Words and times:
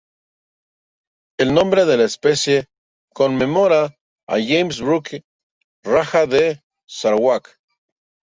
El 1.43 1.51
nombre 1.57 1.83
de 1.89 1.97
la 1.99 2.07
especie 2.11 2.55
conmemora 3.19 3.79
a 4.37 4.41
James 4.47 4.79
Brooke, 4.87 5.21
rajá 5.91 6.23
de 6.35 6.43
Sarawak. 7.01 7.55